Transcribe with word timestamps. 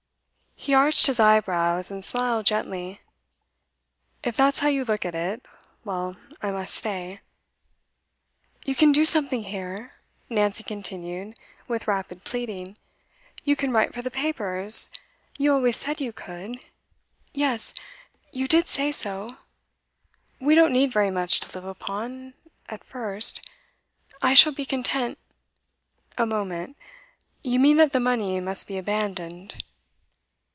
He 0.63 0.75
arched 0.75 1.07
his 1.07 1.19
eyebrows, 1.19 1.89
and 1.89 2.05
smiled 2.05 2.45
gently. 2.45 3.01
'If 4.23 4.37
that's 4.37 4.59
how 4.59 4.67
you 4.67 4.85
look 4.85 5.05
at 5.05 5.15
it 5.15 5.43
well, 5.83 6.15
I 6.39 6.51
must 6.51 6.75
stay.' 6.75 7.21
'You 8.63 8.75
can 8.75 8.91
do 8.91 9.03
something 9.03 9.45
here,' 9.45 9.93
Nancy 10.29 10.61
continued, 10.63 11.33
with 11.67 11.87
rapid 11.87 12.23
pleading. 12.23 12.77
'You 13.43 13.55
can 13.55 13.71
write 13.73 13.91
for 13.95 14.03
the 14.03 14.11
papers. 14.11 14.91
You 15.39 15.51
always 15.51 15.77
said 15.77 15.99
you 15.99 16.13
could 16.13 16.63
yes, 17.33 17.73
you 18.31 18.47
did 18.47 18.67
say 18.67 18.91
so. 18.91 19.37
We 20.39 20.53
don't 20.53 20.71
need 20.73 20.93
very 20.93 21.09
much 21.09 21.39
to 21.39 21.57
live 21.59 21.65
upon 21.65 22.35
at 22.69 22.83
first. 22.83 23.41
I 24.21 24.35
shall 24.35 24.53
be 24.53 24.65
content' 24.65 25.17
'A 26.19 26.27
moment. 26.27 26.77
You 27.43 27.59
mean 27.59 27.77
that 27.77 27.93
the 27.93 27.99
money 27.99 28.39
must 28.39 28.67
be 28.67 28.77
abandoned. 28.77 29.63